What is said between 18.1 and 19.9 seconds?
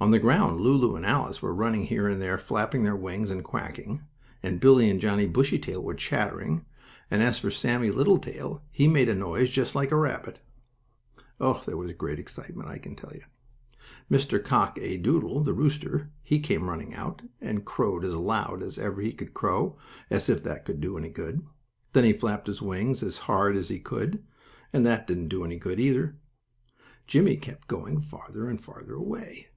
loud as ever he could crow,